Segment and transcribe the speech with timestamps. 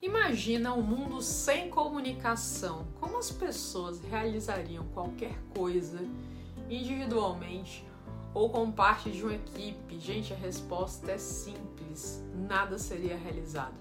[0.00, 2.86] Imagina um mundo sem comunicação.
[3.00, 5.98] Como as pessoas realizariam qualquer coisa
[6.70, 7.84] individualmente
[8.32, 9.98] ou como parte de uma equipe?
[9.98, 13.74] Gente, a resposta é simples: nada seria realizado.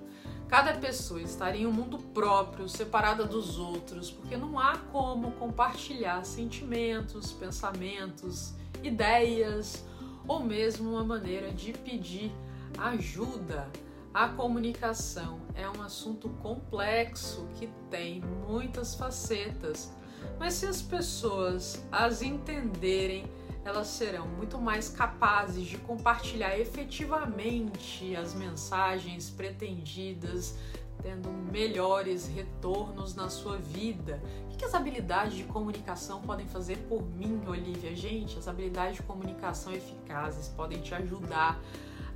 [0.48, 6.26] Cada pessoa estaria em um mundo próprio, separada dos outros, porque não há como compartilhar
[6.26, 9.86] sentimentos, pensamentos, ideias
[10.28, 12.32] ou mesmo uma maneira de pedir
[12.76, 13.70] ajuda.
[14.18, 19.94] A comunicação é um assunto complexo que tem muitas facetas,
[20.40, 23.28] mas se as pessoas as entenderem,
[23.64, 30.58] elas serão muito mais capazes de compartilhar efetivamente as mensagens pretendidas,
[31.04, 34.20] tendo melhores retornos na sua vida.
[34.52, 37.96] O que as habilidades de comunicação podem fazer por mim, Olivia?
[37.96, 41.62] Gente, as habilidades de comunicação eficazes podem te ajudar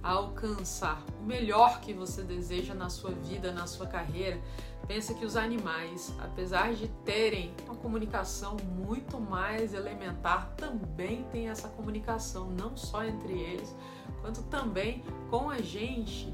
[0.04, 4.40] a alcançar o melhor que você deseja na sua vida, na sua carreira,
[4.88, 11.68] pensa que os animais, apesar de terem uma comunicação muito mais elementar, também têm essa
[11.70, 13.76] comunicação, não só entre eles,
[14.22, 16.34] quanto também com a gente.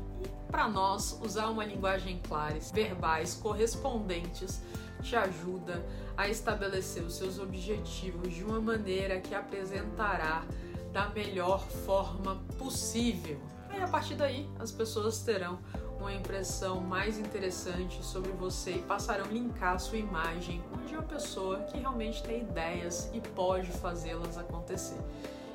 [0.49, 4.61] Para nós, usar uma linguagem clara, verbais, correspondentes,
[5.01, 10.43] te ajuda a estabelecer os seus objetivos de uma maneira que apresentará
[10.91, 13.39] da melhor forma possível.
[13.77, 15.59] E a partir daí, as pessoas terão
[15.99, 21.03] uma impressão mais interessante sobre você e passarão a linkar a sua imagem de uma
[21.03, 24.99] pessoa que realmente tem ideias e pode fazê-las acontecer.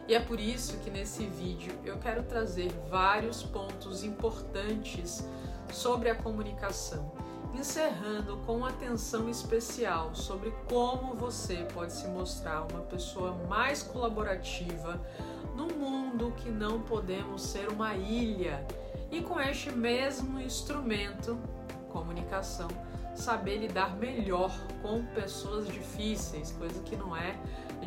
[0.07, 5.27] E é por isso que nesse vídeo eu quero trazer vários pontos importantes
[5.73, 7.11] sobre a comunicação,
[7.55, 15.01] encerrando com atenção especial sobre como você pode se mostrar uma pessoa mais colaborativa,
[15.57, 18.67] num mundo que não podemos ser uma ilha
[19.11, 21.39] e com este mesmo instrumento,
[21.91, 22.69] comunicação,
[23.15, 27.37] saber lidar melhor com pessoas difíceis, coisa que não é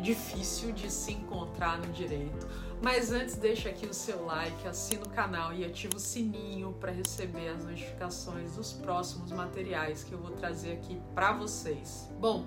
[0.00, 2.46] difícil de se encontrar no direito.
[2.82, 6.92] Mas antes, deixa aqui o seu like, assina o canal e ativa o sininho para
[6.92, 12.10] receber as notificações dos próximos materiais que eu vou trazer aqui para vocês.
[12.20, 12.46] Bom,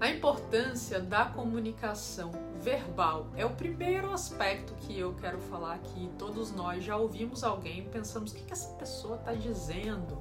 [0.00, 6.10] a importância da comunicação verbal é o primeiro aspecto que eu quero falar aqui.
[6.18, 10.18] Todos nós já ouvimos alguém e pensamos o que, que essa pessoa está dizendo.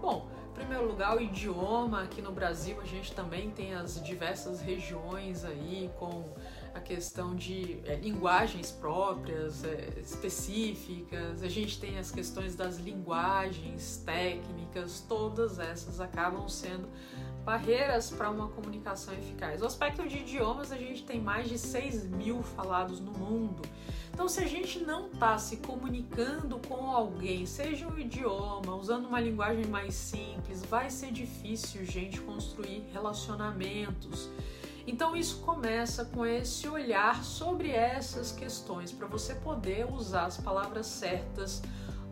[0.00, 4.60] Bom, em primeiro lugar, o idioma aqui no Brasil, a gente também tem as diversas
[4.60, 6.32] regiões aí com
[6.74, 14.02] a questão de é, linguagens próprias, é, específicas, a gente tem as questões das linguagens
[14.04, 16.88] técnicas, todas essas acabam sendo
[17.44, 19.60] barreiras para uma comunicação eficaz.
[19.62, 23.62] O aspecto de idiomas, a gente tem mais de 6 mil falados no mundo.
[24.12, 29.20] Então, se a gente não está se comunicando com alguém, seja um idioma, usando uma
[29.20, 34.30] linguagem mais simples, vai ser difícil, gente, construir relacionamentos.
[34.86, 40.86] Então isso começa com esse olhar sobre essas questões para você poder usar as palavras
[40.86, 41.62] certas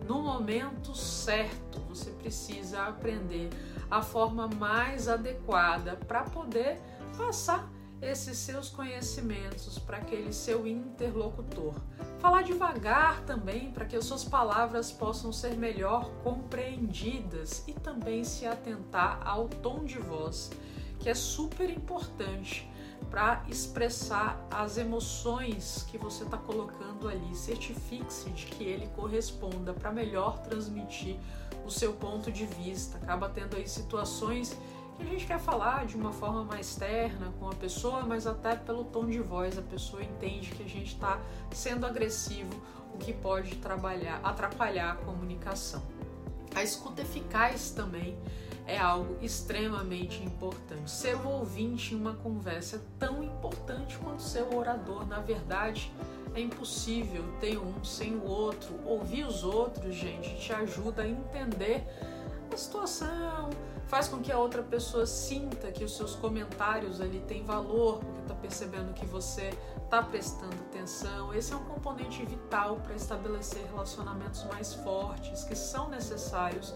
[0.07, 1.81] no momento certo.
[1.89, 3.51] Você precisa aprender
[3.91, 6.81] a forma mais adequada para poder
[7.17, 7.71] passar
[8.01, 11.75] esses seus conhecimentos para aquele seu interlocutor.
[12.19, 18.45] Falar devagar também para que as suas palavras possam ser melhor compreendidas e também se
[18.45, 20.51] atentar ao tom de voz
[21.03, 22.71] que é super importante
[23.13, 27.37] para expressar as emoções que você está colocando ali.
[27.37, 31.19] Certifique-se de que ele corresponda para melhor transmitir
[31.67, 32.97] o seu ponto de vista.
[32.97, 34.57] Acaba tendo aí situações
[34.97, 38.57] que a gente quer falar de uma forma mais terna com a pessoa, mas até
[38.57, 42.51] pelo tom de voz a pessoa entende que a gente está sendo agressivo,
[42.95, 45.83] o que pode trabalhar, atrapalhar a comunicação.
[46.55, 48.17] A escuta eficaz também
[48.67, 50.91] é algo extremamente importante.
[50.91, 55.07] Ser o ouvinte em uma conversa é tão importante quanto ser o orador.
[55.07, 55.93] Na verdade,
[56.35, 58.75] é impossível ter um sem o outro.
[58.85, 61.85] Ouvir os outros, gente, te ajuda a entender
[62.53, 63.51] a situação,
[63.87, 68.21] faz com que a outra pessoa sinta que os seus comentários ali têm valor, porque
[68.21, 69.51] está percebendo que você
[69.85, 71.35] está prestando atenção.
[71.35, 76.75] Esse é um componente vital para estabelecer relacionamentos mais fortes, que são necessários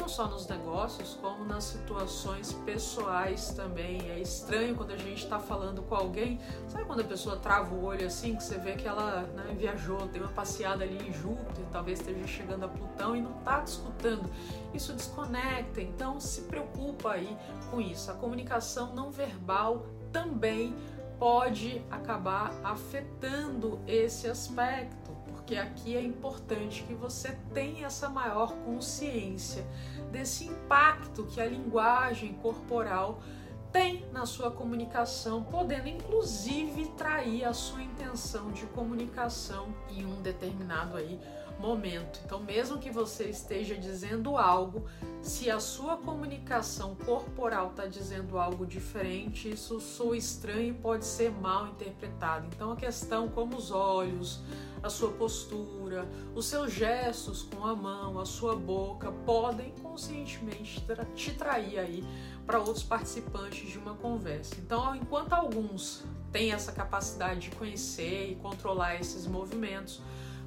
[0.00, 4.10] não só nos negócios, como nas situações pessoais também.
[4.10, 7.84] É estranho quando a gente está falando com alguém, sabe quando a pessoa trava o
[7.84, 11.64] olho assim, que você vê que ela né, viajou, tem uma passeada ali em Júpiter,
[11.70, 14.30] talvez esteja chegando a Plutão e não está escutando.
[14.72, 17.36] Isso desconecta, então se preocupa aí
[17.70, 18.10] com isso.
[18.10, 20.74] A comunicação não verbal também
[21.18, 24.99] pode acabar afetando esse aspecto
[25.50, 29.66] porque aqui é importante que você tenha essa maior consciência
[30.12, 33.20] desse impacto que a linguagem corporal
[33.72, 40.96] tem na sua comunicação, podendo inclusive trair a sua intenção de comunicação em um determinado
[40.96, 41.18] aí
[41.60, 42.20] momento.
[42.24, 44.86] Então, mesmo que você esteja dizendo algo,
[45.22, 51.30] se a sua comunicação corporal está dizendo algo diferente, isso soa estranho e pode ser
[51.30, 52.46] mal interpretado.
[52.46, 54.40] Então, a questão como os olhos,
[54.82, 60.82] a sua postura, os seus gestos com a mão, a sua boca podem conscientemente
[61.14, 62.04] te trair aí
[62.46, 64.54] para outros participantes de uma conversa.
[64.58, 70.00] Então, enquanto alguns têm essa capacidade de conhecer e controlar esses movimentos,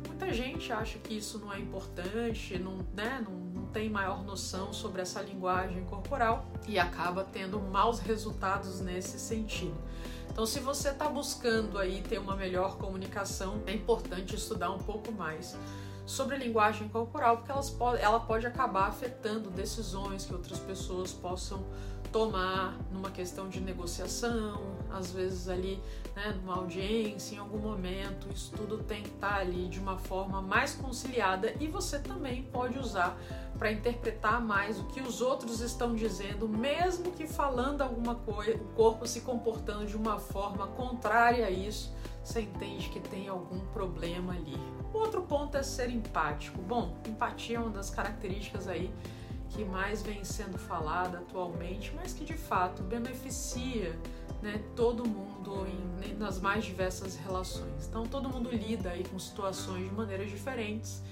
[0.08, 4.72] muita gente acha que isso não é importante, não, né, não, não tem maior noção
[4.74, 9.78] sobre essa linguagem corporal e acaba tendo maus resultados nesse sentido.
[10.30, 15.12] Então, se você está buscando aí ter uma melhor comunicação, é importante estudar um pouco
[15.12, 15.56] mais
[16.06, 21.64] sobre a linguagem corporal, porque elas ela pode acabar afetando decisões que outras pessoas possam
[22.12, 24.62] tomar numa questão de negociação,
[24.96, 25.82] às vezes ali,
[26.16, 29.98] né, numa audiência, em algum momento, isso tudo tem que estar tá ali de uma
[29.98, 33.18] forma mais conciliada e você também pode usar
[33.58, 38.68] para interpretar mais o que os outros estão dizendo, mesmo que falando alguma coisa, o
[38.76, 41.94] corpo se comportando de uma forma contrária a isso,
[42.24, 44.58] você entende que tem algum problema ali.
[44.94, 46.62] Outro ponto é ser empático.
[46.62, 48.94] Bom, empatia é uma das características aí
[49.54, 53.98] que mais vem sendo falada atualmente, mas que de fato beneficia
[54.42, 57.88] né, todo mundo em, né, nas mais diversas relações.
[57.88, 61.04] Então todo mundo lida aí com situações de maneiras diferentes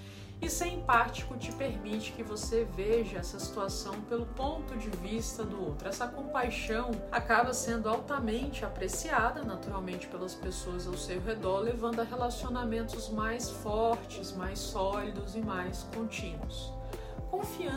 [0.42, 5.64] e ser empático te permite que você veja essa situação pelo ponto de vista do
[5.64, 5.88] outro.
[5.88, 13.08] Essa compaixão acaba sendo altamente apreciada, naturalmente, pelas pessoas ao seu redor, levando a relacionamentos
[13.10, 16.74] mais fortes, mais sólidos e mais contínuos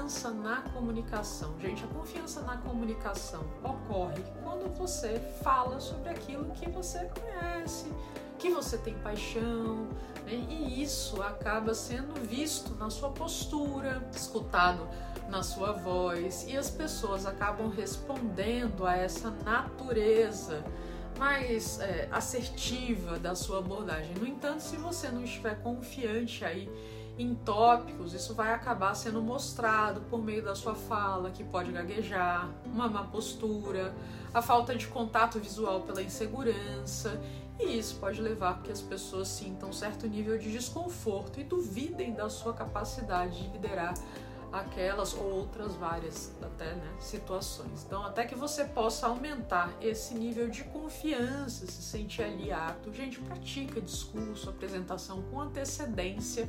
[0.05, 1.55] confiança na comunicação.
[1.59, 7.91] Gente, a confiança na comunicação ocorre quando você fala sobre aquilo que você conhece,
[8.39, 9.89] que você tem paixão,
[10.27, 10.47] né?
[10.51, 14.87] e isso acaba sendo visto na sua postura, escutado
[15.31, 20.62] na sua voz, e as pessoas acabam respondendo a essa natureza
[21.19, 24.15] mais é, assertiva da sua abordagem.
[24.17, 26.69] No entanto, se você não estiver confiante aí
[27.19, 32.51] em tópicos, isso vai acabar sendo mostrado por meio da sua fala, que pode gaguejar,
[32.65, 33.95] uma má postura,
[34.33, 37.21] a falta de contato visual pela insegurança,
[37.59, 41.45] e isso pode levar a que as pessoas sintam um certo nível de desconforto e
[41.45, 43.95] duvidem da sua capacidade de liderar
[44.53, 47.85] aquelas ou outras várias até né, situações.
[47.85, 53.81] Então, até que você possa aumentar esse nível de confiança, se sentir aliado, gente, pratica
[53.81, 56.49] discurso, apresentação com antecedência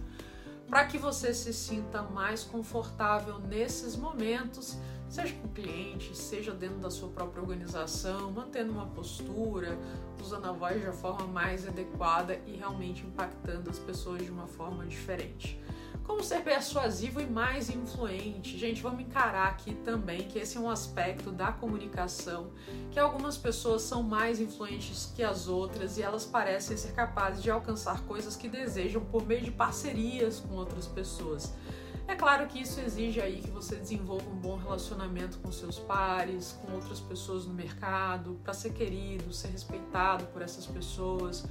[0.69, 4.77] para que você se sinta mais confortável nesses momentos,
[5.09, 9.77] seja com o cliente, seja dentro da sua própria organização, mantendo uma postura,
[10.19, 14.47] usando a voz de uma forma mais adequada e realmente impactando as pessoas de uma
[14.47, 15.59] forma diferente.
[16.05, 18.57] Como ser persuasivo e mais influente?
[18.59, 22.51] Gente, vamos encarar aqui também que esse é um aspecto da comunicação,
[22.91, 27.49] que algumas pessoas são mais influentes que as outras e elas parecem ser capazes de
[27.49, 31.51] alcançar coisas que desejam por meio de parcerias com outras pessoas.
[32.07, 36.55] É claro que isso exige aí que você desenvolva um bom relacionamento com seus pares,
[36.61, 41.45] com outras pessoas no mercado, para ser querido, ser respeitado por essas pessoas.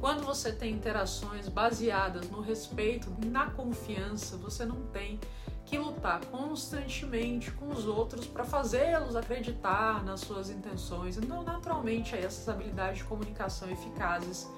[0.00, 5.18] Quando você tem interações baseadas no respeito, na confiança, você não tem
[5.66, 11.18] que lutar constantemente com os outros para fazê-los acreditar nas suas intenções.
[11.18, 14.48] Então, naturalmente, essas habilidades de comunicação eficazes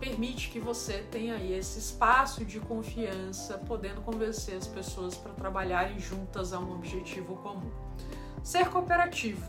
[0.00, 5.98] permite que você tenha aí esse espaço de confiança, podendo convencer as pessoas para trabalharem
[5.98, 7.70] juntas a um objetivo comum.
[8.42, 9.46] Ser cooperativo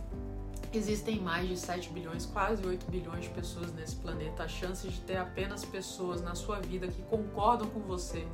[0.72, 4.44] Existem mais de 7 bilhões, quase 8 bilhões de pessoas nesse planeta.
[4.44, 8.28] A chance de ter apenas pessoas na sua vida que concordam com você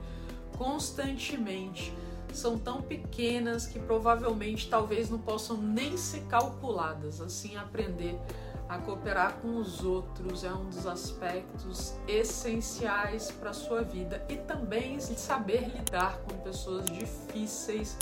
[0.58, 1.94] constantemente
[2.34, 7.22] são tão pequenas que provavelmente talvez não possam nem ser calculadas.
[7.22, 8.20] Assim, aprender
[8.68, 14.36] a cooperar com os outros é um dos aspectos essenciais para a sua vida e
[14.36, 17.98] também saber lidar com pessoas difíceis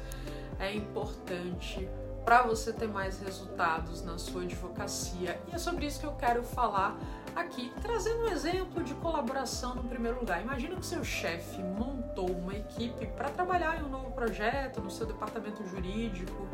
[0.60, 1.88] é importante
[2.24, 5.40] para você ter mais resultados na sua advocacia.
[5.48, 6.98] E é sobre isso que eu quero falar
[7.36, 10.42] aqui, trazendo um exemplo de colaboração no primeiro lugar.
[10.42, 15.06] Imagina que seu chefe montou uma equipe para trabalhar em um novo projeto no seu
[15.06, 16.48] departamento jurídico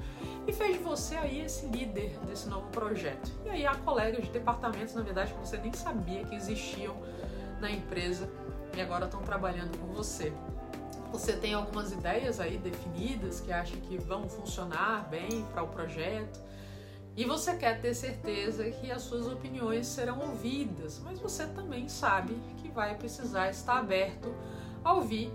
[0.47, 3.31] e fez de você aí esse líder desse novo projeto.
[3.45, 6.95] E aí há colegas de departamentos, na verdade, que você nem sabia que existiam
[7.59, 8.29] na empresa
[8.75, 10.33] e agora estão trabalhando com você.
[11.11, 16.39] Você tem algumas ideias aí definidas que acha que vão funcionar bem para o projeto
[17.19, 22.33] e você quer ter certeza que as suas opiniões serão ouvidas, mas você também sabe
[22.57, 24.33] que vai precisar estar aberto
[24.83, 25.29] a ouvir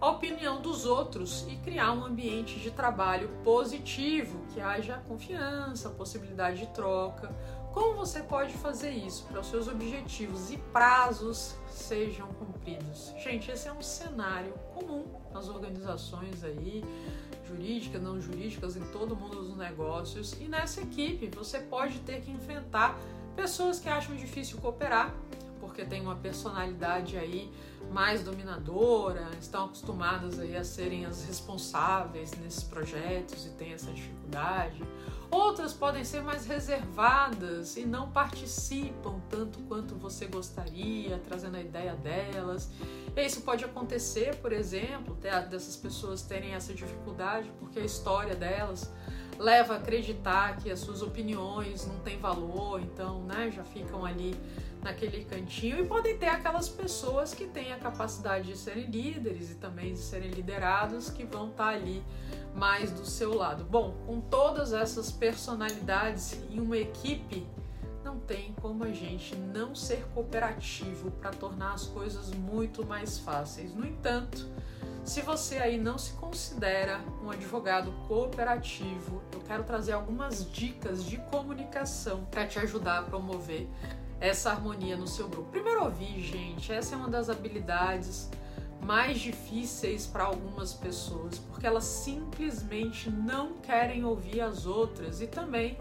[0.00, 6.58] a opinião dos outros e criar um ambiente de trabalho positivo, que haja confiança, possibilidade
[6.58, 7.34] de troca.
[7.76, 13.12] Como você pode fazer isso para os seus objetivos e prazos sejam cumpridos?
[13.22, 16.82] Gente, esse é um cenário comum nas organizações aí,
[17.46, 20.32] jurídicas, não jurídicas, em todo mundo dos negócios.
[20.40, 22.98] E nessa equipe você pode ter que enfrentar
[23.36, 25.14] pessoas que acham difícil cooperar,
[25.60, 27.52] porque tem uma personalidade aí
[27.92, 34.82] mais dominadora, estão acostumadas aí a serem as responsáveis nesses projetos e têm essa dificuldade.
[35.30, 41.94] Outras podem ser mais reservadas e não participam tanto quanto você gostaria, trazendo a ideia
[41.96, 42.70] delas.
[43.16, 45.16] E isso pode acontecer, por exemplo,
[45.50, 48.90] dessas pessoas terem essa dificuldade porque a história delas
[49.38, 54.34] leva a acreditar que as suas opiniões não têm valor, então, né, já ficam ali
[54.86, 59.54] naquele cantinho e podem ter aquelas pessoas que têm a capacidade de serem líderes e
[59.56, 62.04] também de serem liderados que vão estar ali
[62.54, 63.64] mais do seu lado.
[63.64, 67.44] Bom, com todas essas personalidades em uma equipe,
[68.04, 73.74] não tem como a gente não ser cooperativo para tornar as coisas muito mais fáceis.
[73.74, 74.48] No entanto,
[75.04, 81.16] se você aí não se considera um advogado cooperativo, eu quero trazer algumas dicas de
[81.16, 83.68] comunicação para te ajudar a promover
[84.20, 85.50] essa harmonia no seu grupo.
[85.50, 88.30] Primeiro ouvir, gente, essa é uma das habilidades
[88.80, 95.78] mais difíceis para algumas pessoas, porque elas simplesmente não querem ouvir as outras e também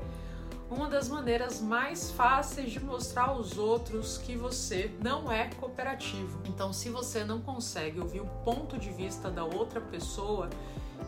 [0.70, 6.39] uma das maneiras mais fáceis de mostrar aos outros que você não é cooperativo.
[6.46, 10.50] Então, se você não consegue ouvir o ponto de vista da outra pessoa,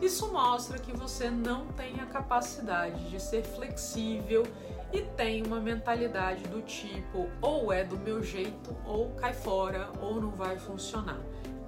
[0.00, 4.44] isso mostra que você não tem a capacidade de ser flexível
[4.92, 10.20] e tem uma mentalidade do tipo ou é do meu jeito, ou cai fora, ou
[10.20, 11.18] não vai funcionar.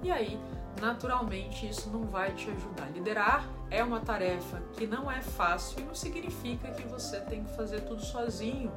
[0.01, 0.39] E aí,
[0.79, 2.89] naturalmente, isso não vai te ajudar.
[2.91, 7.55] Liderar é uma tarefa que não é fácil e não significa que você tem que
[7.55, 8.71] fazer tudo sozinho.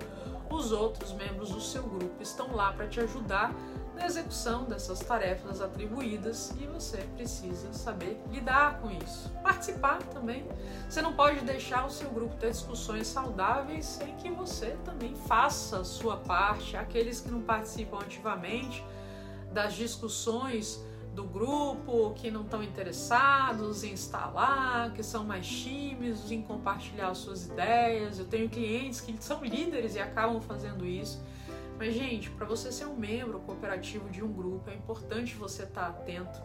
[0.51, 3.55] Os outros membros do seu grupo estão lá para te ajudar
[3.95, 9.31] na execução dessas tarefas atribuídas e você precisa saber lidar com isso.
[9.43, 10.47] Participar também.
[10.89, 15.79] Você não pode deixar o seu grupo ter discussões saudáveis sem que você também faça
[15.79, 16.77] a sua parte.
[16.77, 18.85] Aqueles que não participam ativamente
[19.53, 20.85] das discussões
[21.15, 27.47] do grupo, que não estão interessados em instalar, que são mais tímidos em compartilhar suas
[27.47, 28.19] ideias.
[28.19, 31.23] Eu tenho clientes que são líderes e acabam fazendo isso
[31.79, 35.83] mas, gente, para você ser um membro cooperativo de um grupo, é importante você estar
[35.83, 36.41] tá atento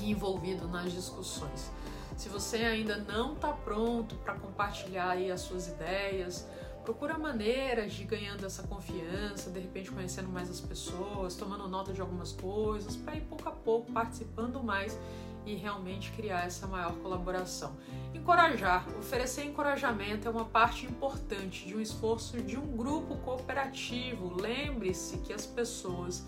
[0.00, 1.70] e envolvido nas discussões.
[2.16, 6.46] Se você ainda não está pronto para compartilhar as suas ideias,
[6.84, 11.92] procura maneiras de ir ganhando essa confiança, de repente conhecendo mais as pessoas, tomando nota
[11.92, 14.98] de algumas coisas, para ir pouco a pouco participando mais
[15.46, 17.76] e realmente criar essa maior colaboração.
[18.14, 24.40] Encorajar, oferecer encorajamento é uma parte importante de um esforço de um grupo cooperativo.
[24.40, 26.24] Lembre-se que as pessoas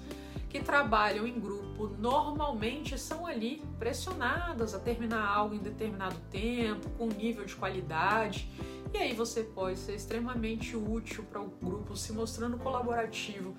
[0.49, 7.07] que trabalham em grupo normalmente são ali pressionadas a terminar algo em determinado tempo, com
[7.07, 8.51] nível de qualidade.
[8.93, 13.57] E aí você pode ser extremamente útil para o grupo, se mostrando colaborativo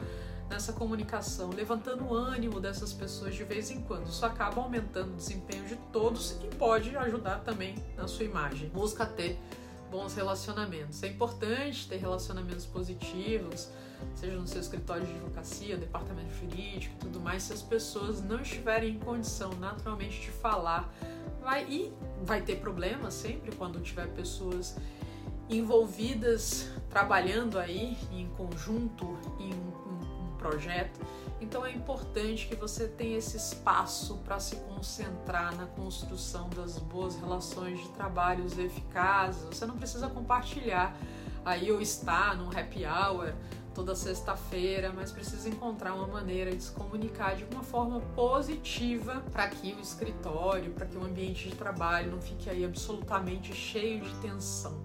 [0.49, 4.07] nessa comunicação, levantando o ânimo dessas pessoas de vez em quando.
[4.07, 8.69] Isso acaba aumentando o desempenho de todos e pode ajudar também na sua imagem.
[8.69, 9.39] Busca ter
[9.89, 11.03] bons relacionamentos.
[11.03, 13.69] É importante ter relacionamentos positivos,
[14.15, 17.43] seja no seu escritório de advocacia, departamento jurídico tudo mais.
[17.43, 20.91] Se as pessoas não estiverem em condição naturalmente de falar,
[21.41, 24.75] vai e vai ter problemas sempre quando tiver pessoas
[25.49, 29.53] envolvidas trabalhando aí em conjunto em
[30.43, 30.99] projeto.
[31.39, 37.15] Então é importante que você tenha esse espaço para se concentrar na construção das boas
[37.15, 39.43] relações de trabalhos eficazes.
[39.43, 40.95] Você não precisa compartilhar
[41.45, 43.33] aí ou estar num happy hour
[43.73, 49.47] toda sexta-feira, mas precisa encontrar uma maneira de se comunicar de uma forma positiva para
[49.47, 54.13] que o escritório, para que o ambiente de trabalho não fique aí absolutamente cheio de
[54.17, 54.79] tensão.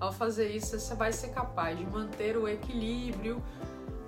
[0.00, 3.40] Ao fazer isso, você vai ser capaz de manter o equilíbrio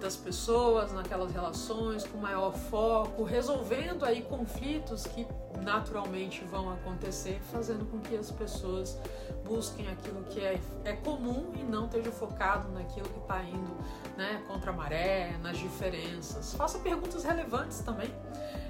[0.00, 5.26] das pessoas naquelas relações com maior foco, resolvendo aí conflitos que
[5.62, 8.98] naturalmente vão acontecer, fazendo com que as pessoas
[9.44, 13.76] busquem aquilo que é, é comum e não esteja focado naquilo que está indo
[14.16, 16.54] né, contra a maré, nas diferenças.
[16.54, 18.12] Faça perguntas relevantes também.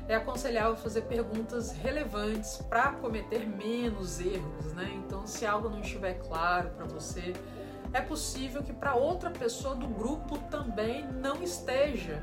[0.09, 4.93] é aconselhável fazer perguntas relevantes para cometer menos erros, né?
[5.05, 7.35] Então, se algo não estiver claro para você,
[7.97, 12.23] é possível que para outra pessoa do grupo também não esteja.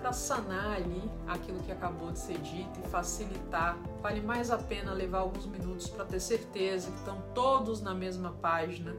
[0.00, 4.94] Para sanar ali aquilo que acabou de ser dito e facilitar, vale mais a pena
[4.94, 8.94] levar alguns minutos para ter certeza que estão todos na mesma página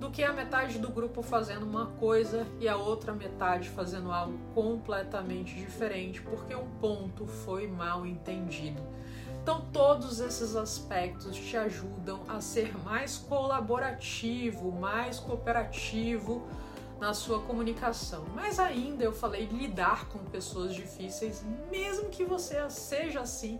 [0.00, 4.36] do que a metade do grupo fazendo uma coisa e a outra metade fazendo algo
[4.54, 8.82] completamente diferente, porque um ponto foi mal entendido.
[9.48, 16.46] Então, todos esses aspectos te ajudam a ser mais colaborativo, mais cooperativo
[17.00, 18.26] na sua comunicação.
[18.34, 23.58] Mas ainda eu falei lidar com pessoas difíceis, mesmo que você seja assim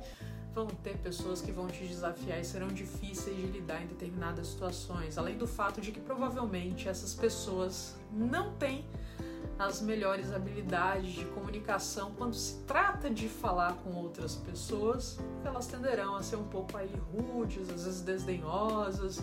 [0.54, 5.16] vão ter pessoas que vão te desafiar e serão difíceis de lidar em determinadas situações,
[5.16, 8.84] além do fato de que provavelmente essas pessoas não têm
[9.58, 16.14] as melhores habilidades de comunicação quando se trata de falar com outras pessoas, elas tenderão
[16.14, 19.22] a ser um pouco aí rudes, às vezes desdenhosas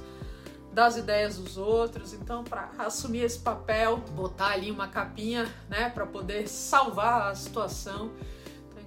[0.73, 2.13] das ideias dos outros.
[2.13, 8.11] Então, para assumir esse papel, botar ali uma capinha, né, para poder salvar a situação,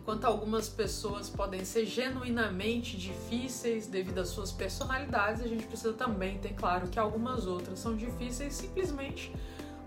[0.08, 6.38] Enquanto algumas pessoas podem ser genuinamente difíceis devido às suas personalidades, a gente precisa também
[6.38, 9.30] ter claro que algumas outras são difíceis simplesmente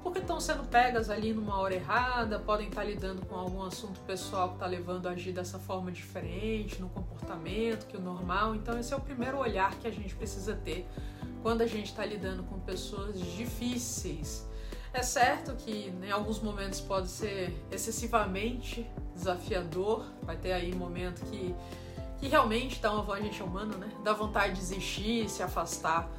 [0.04, 4.50] porque estão sendo pegas ali numa hora errada, podem estar lidando com algum assunto pessoal
[4.50, 8.56] que está levando a agir dessa forma diferente, no comportamento que o normal.
[8.56, 10.88] Então, esse é o primeiro olhar que a gente precisa ter
[11.42, 14.48] quando a gente está lidando com pessoas difíceis.
[14.94, 21.22] É certo que né, em alguns momentos pode ser excessivamente desafiador, vai ter aí momento
[21.28, 21.56] que,
[22.20, 23.46] que realmente dá uma a gente é
[23.78, 23.90] né?
[24.04, 26.10] Dá vontade de desistir, se afastar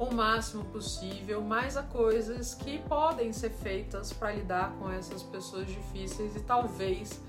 [0.00, 5.66] o máximo possível, mas há coisas que podem ser feitas para lidar com essas pessoas
[5.66, 7.20] difíceis e talvez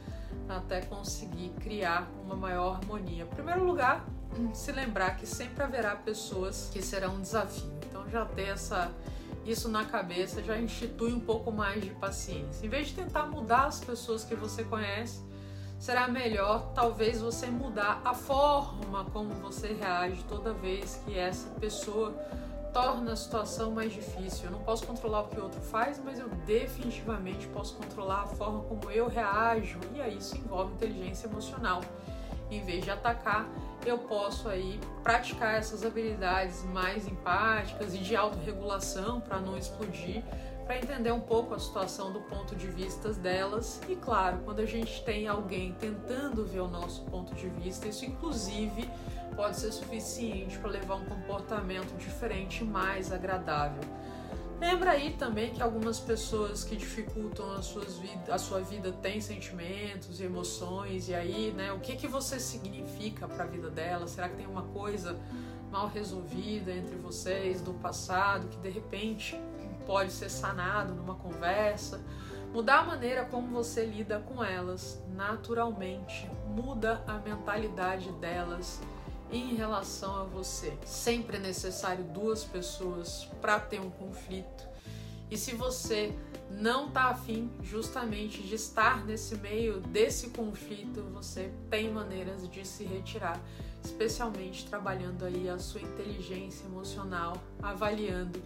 [0.48, 3.24] até conseguir criar uma maior harmonia.
[3.24, 4.06] Em primeiro lugar,
[4.54, 7.70] se lembrar que sempre haverá pessoas que serão um desafio.
[7.86, 8.90] Então já ter essa
[9.44, 12.66] isso na cabeça já institui um pouco mais de paciência.
[12.66, 15.20] Em vez de tentar mudar as pessoas que você conhece,
[15.78, 22.16] será melhor talvez você mudar a forma como você reage toda vez que essa pessoa
[22.74, 24.46] torna a situação mais difícil.
[24.46, 28.28] Eu não posso controlar o que o outro faz, mas eu definitivamente posso controlar a
[28.28, 31.82] forma como eu reajo, e aí isso envolve inteligência emocional.
[32.50, 33.48] Em vez de atacar,
[33.86, 40.24] eu posso aí praticar essas habilidades mais empáticas e de autorregulação para não explodir,
[40.66, 43.82] para entender um pouco a situação do ponto de vista delas.
[43.90, 48.06] E claro, quando a gente tem alguém tentando ver o nosso ponto de vista, isso
[48.06, 48.90] inclusive
[49.36, 53.82] pode ser suficiente para levar um comportamento diferente, mais agradável.
[54.60, 60.20] Lembra aí também que algumas pessoas que dificultam a, suas a sua vida têm sentimentos
[60.20, 64.12] e emoções, e aí, né, o que, que você significa para a vida delas?
[64.12, 65.20] Será que tem uma coisa
[65.72, 69.36] mal resolvida entre vocês do passado que de repente
[69.88, 72.00] pode ser sanado numa conversa?
[72.54, 78.80] Mudar a maneira como você lida com elas naturalmente muda a mentalidade delas
[79.32, 80.74] em relação a você.
[80.86, 84.70] Sempre é necessário duas pessoas para ter um conflito.
[85.30, 86.14] E se você
[86.50, 92.84] não está afim justamente de estar nesse meio desse conflito, você tem maneiras de se
[92.84, 93.40] retirar,
[93.82, 98.42] especialmente trabalhando aí a sua inteligência emocional, avaliando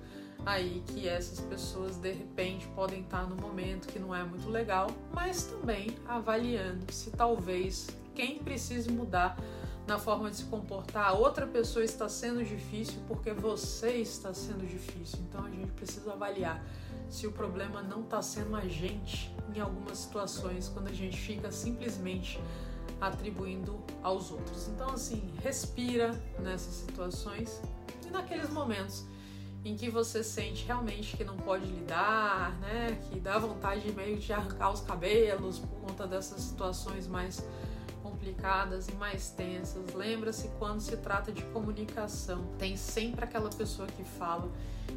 [0.46, 4.88] aí que essas pessoas de repente podem estar no momento que não é muito legal,
[5.12, 9.36] mas também avaliando se talvez quem precise mudar
[9.88, 14.68] na forma de se comportar, a outra pessoa está sendo difícil porque você está sendo
[14.68, 15.20] difícil.
[15.30, 16.64] Então a gente precisa avaliar
[17.10, 21.52] se o problema não está sendo a gente em algumas situações, quando a gente fica
[21.52, 22.40] simplesmente
[23.00, 24.68] atribuindo aos outros.
[24.68, 27.62] Então, assim, respira nessas situações
[28.06, 29.06] e naqueles momentos
[29.64, 33.00] em que você sente realmente que não pode lidar, né?
[33.10, 37.44] Que dá vontade de meio de arrancar os cabelos por conta dessas situações mais
[38.26, 39.94] complicadas e mais tensas.
[39.94, 44.50] Lembra-se quando se trata de comunicação, tem sempre aquela pessoa que fala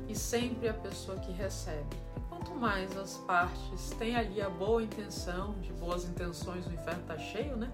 [0.08, 1.96] e sempre a pessoa que recebe.
[2.16, 7.02] E quanto mais as partes têm ali a boa intenção, de boas intenções, o inferno
[7.06, 7.70] tá cheio, né?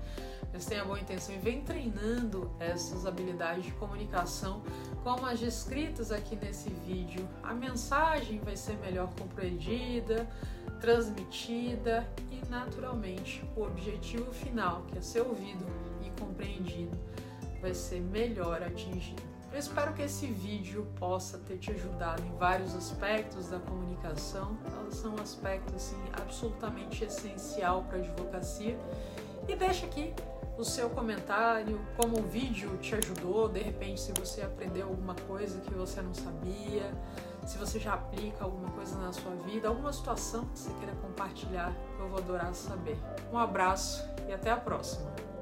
[0.52, 4.62] Eles têm a boa intenção e vem treinando essas habilidades de comunicação,
[5.02, 7.28] como as descritas aqui nesse vídeo.
[7.42, 10.28] A mensagem vai ser melhor compreendida,
[10.84, 15.64] transmitida e, naturalmente, o objetivo final, que é ser ouvido
[16.02, 16.94] e compreendido,
[17.62, 19.22] vai ser melhor atingido.
[19.50, 24.58] Eu espero que esse vídeo possa ter te ajudado em vários aspectos da comunicação.
[24.76, 28.76] Elas são um aspecto assim, absolutamente essencial para a advocacia.
[29.48, 30.12] E deixa aqui
[30.58, 35.58] o seu comentário, como o vídeo te ajudou, de repente se você aprendeu alguma coisa
[35.60, 36.90] que você não sabia,
[37.44, 41.72] se você já aplica alguma coisa na sua vida, alguma situação que você queira compartilhar,
[41.98, 42.98] eu vou adorar saber.
[43.32, 45.33] Um abraço e até a próxima!